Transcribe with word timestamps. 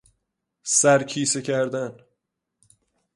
سر 0.63 1.03
کیسه 1.03 1.41
کردن 1.41 1.97